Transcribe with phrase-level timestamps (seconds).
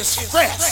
[0.00, 0.69] is fresh.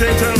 [0.00, 0.39] straight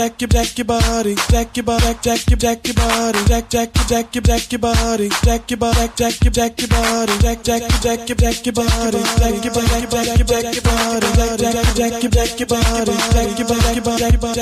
[0.00, 3.76] Jack your jack your body, jack your body, jack your jack your body, jack jack
[3.76, 7.42] your jack your jack your body, jack your body, jack your jack your body, jack
[7.42, 11.06] jack your jack your jack your body, jack your body, jack your jack your body,
[11.16, 14.20] jack jack your jack your jack your body, jack your jack your body, jack your
[14.20, 14.40] body.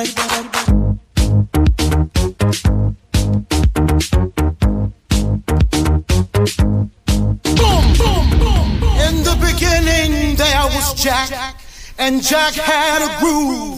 [9.09, 11.61] In the beginning there was Jack, Jack
[11.99, 13.78] and Jack had a groove.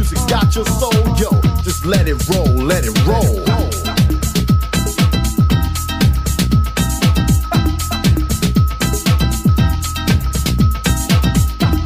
[0.00, 1.28] Music's got your soul, yo,
[1.62, 3.36] just let it roll, let it roll.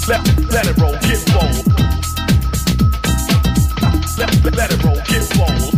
[0.07, 1.51] Let, let it roll, get roll.
[4.17, 5.71] Let, let it roll, get roll.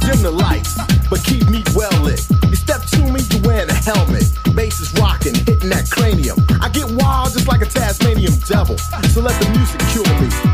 [0.00, 0.78] Dim the lights,
[1.10, 2.26] but keep me well lit.
[2.48, 4.32] You step to me, you wearing a helmet.
[4.54, 6.38] Bass is rocking, hitting that cranium.
[6.62, 8.78] I get wild just like a Tasmanian devil.
[9.12, 10.53] So let the music cure me.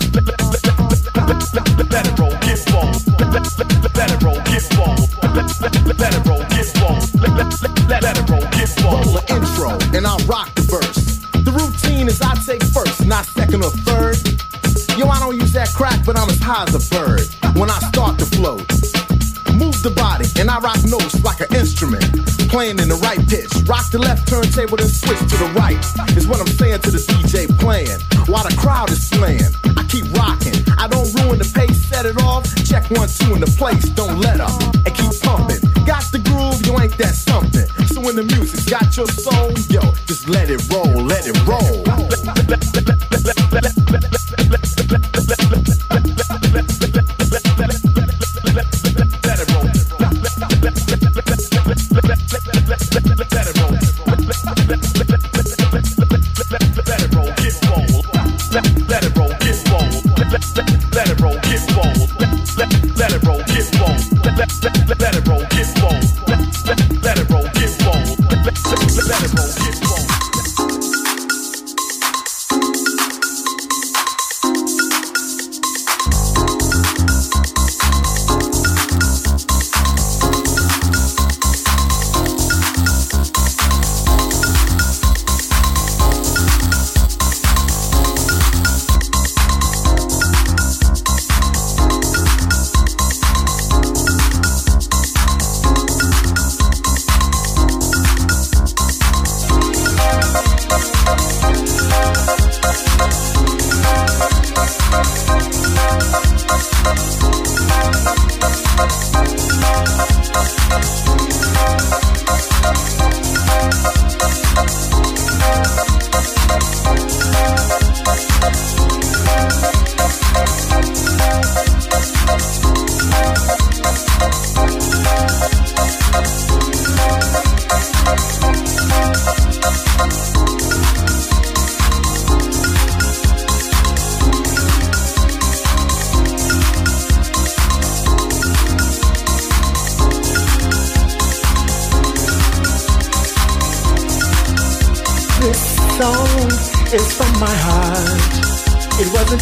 [8.83, 11.19] Roll the intro, and I'll rock the verse.
[11.43, 14.17] The routine is I take first, not second or third.
[14.97, 17.79] Yo, I don't use that crack, but I'm as high as a bird when I
[17.91, 18.65] start to float.
[19.57, 22.03] Move the body, and I rock notes like an instrument.
[22.49, 23.51] Playing in the right pitch.
[23.67, 25.77] Rock the left turntable, then switch to the right.
[26.17, 27.99] Is what I'm saying to the DJ playing.
[28.27, 30.57] While the crowd is slaying, I keep rocking.
[30.77, 32.47] I don't ruin the pace, set it off.
[32.65, 34.55] Check one, two in the place, don't let up.
[34.85, 35.61] And keep pumping.
[35.85, 36.20] Got the
[36.71, 37.67] you ain't that something.
[37.87, 41.83] So when the music's got your soul, yo, just let it roll, let it roll.
[43.25, 43.40] Let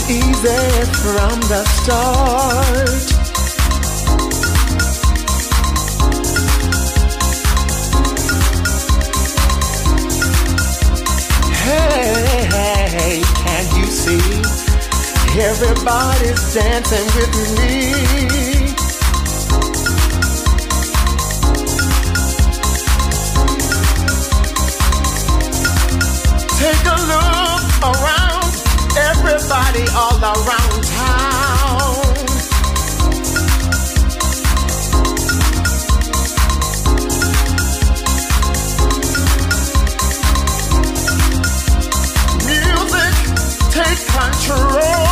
[0.09, 3.05] easy from the start.
[11.63, 14.41] Hey, hey, can you see?
[15.39, 17.69] Everybody's dancing with me.
[26.57, 28.18] Take a look around,
[29.51, 32.05] everybody all around town.
[42.45, 43.15] Music,
[43.71, 45.08] take control.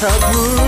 [0.00, 0.67] hardwood